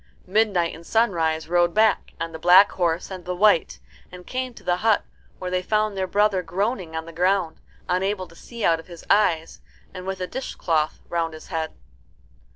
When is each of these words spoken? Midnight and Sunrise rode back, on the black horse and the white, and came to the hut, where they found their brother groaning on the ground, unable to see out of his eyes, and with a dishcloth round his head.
Midnight 0.25 0.73
and 0.73 0.83
Sunrise 0.83 1.47
rode 1.47 1.75
back, 1.75 2.13
on 2.19 2.31
the 2.31 2.39
black 2.39 2.71
horse 2.71 3.11
and 3.11 3.23
the 3.23 3.35
white, 3.35 3.77
and 4.11 4.25
came 4.25 4.51
to 4.55 4.63
the 4.63 4.77
hut, 4.77 5.05
where 5.37 5.51
they 5.51 5.61
found 5.61 5.95
their 5.95 6.07
brother 6.07 6.41
groaning 6.41 6.95
on 6.95 7.05
the 7.05 7.13
ground, 7.13 7.61
unable 7.87 8.27
to 8.27 8.35
see 8.35 8.65
out 8.65 8.79
of 8.79 8.87
his 8.87 9.05
eyes, 9.11 9.61
and 9.93 10.07
with 10.07 10.19
a 10.19 10.25
dishcloth 10.25 11.01
round 11.07 11.35
his 11.35 11.49
head. 11.49 11.73